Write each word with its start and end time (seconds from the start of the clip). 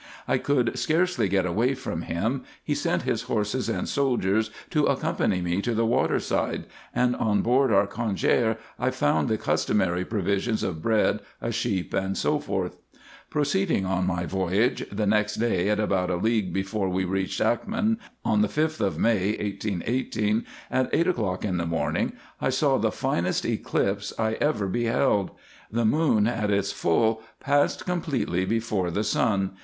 I 0.27 0.39
could 0.39 0.79
scarcely 0.79 1.29
get 1.29 1.45
away 1.45 1.75
from 1.75 2.01
him; 2.01 2.43
he 2.63 2.73
sent 2.73 3.03
his 3.03 3.21
horses 3.21 3.69
and 3.69 3.87
soldiers 3.87 4.49
to 4.71 4.85
accompany 4.87 5.41
me 5.41 5.61
to 5.61 5.75
the 5.75 5.85
water 5.85 6.19
side; 6.19 6.65
and 6.91 7.15
on 7.17 7.43
board 7.43 7.71
our 7.71 7.85
cangiar 7.85 8.57
I 8.79 8.89
found 8.89 9.29
the 9.29 9.37
customary 9.37 10.03
provision 10.03 10.57
of 10.67 10.81
bread, 10.81 11.19
a 11.39 11.51
sheep, 11.51 11.93
&c. 12.13 12.39
Proceeding 13.29 13.85
on 13.85 14.07
my 14.07 14.25
voyage, 14.25 14.83
the 14.91 15.05
next 15.05 15.35
day 15.35 15.69
at 15.69 15.79
about 15.79 16.09
a 16.09 16.15
league 16.15 16.51
before 16.51 16.89
we 16.89 17.05
reached 17.05 17.39
Acmin, 17.39 17.99
on 18.25 18.41
the 18.41 18.47
5th 18.47 18.81
of 18.81 18.97
May, 18.97 19.33
1818, 19.37 20.47
at 20.71 20.89
eight 20.93 21.05
o'clock 21.07 21.45
in 21.45 21.57
the 21.57 21.67
morning, 21.67 22.13
I 22.41 22.49
saw 22.49 22.79
the 22.79 22.91
finest 22.91 23.45
eclipse 23.45 24.13
I 24.17 24.33
ever 24.41 24.67
beheld. 24.67 25.29
The 25.71 25.85
moon 25.85 26.25
at 26.25 26.49
its 26.49 26.71
full 26.71 27.21
passed 27.39 27.85
completely 27.85 28.45
before 28.45 28.89
the 28.89 29.03
sun. 29.03 29.51